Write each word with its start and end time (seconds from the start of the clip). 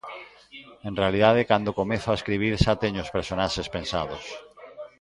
En 0.87 0.93
realidade 1.01 1.47
cando 1.51 1.77
comezo 1.79 2.07
a 2.11 2.17
escribir 2.19 2.53
xa 2.63 2.73
teño 2.83 2.99
os 3.05 3.13
personaxes 3.17 3.67
pensados. 3.75 4.23